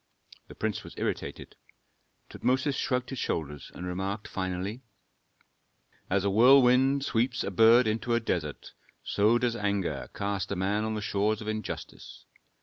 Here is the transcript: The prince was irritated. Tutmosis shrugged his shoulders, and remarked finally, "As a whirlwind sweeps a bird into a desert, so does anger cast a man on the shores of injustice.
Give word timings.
The 0.47 0.55
prince 0.55 0.83
was 0.83 0.95
irritated. 0.97 1.57
Tutmosis 2.31 2.73
shrugged 2.75 3.11
his 3.11 3.19
shoulders, 3.19 3.71
and 3.75 3.85
remarked 3.85 4.27
finally, 4.27 4.81
"As 6.09 6.23
a 6.25 6.29
whirlwind 6.31 7.05
sweeps 7.05 7.43
a 7.43 7.51
bird 7.51 7.85
into 7.85 8.15
a 8.15 8.19
desert, 8.19 8.71
so 9.03 9.37
does 9.37 9.55
anger 9.55 10.09
cast 10.15 10.51
a 10.51 10.55
man 10.55 10.85
on 10.85 10.95
the 10.95 11.01
shores 11.03 11.39
of 11.39 11.47
injustice. 11.47 12.25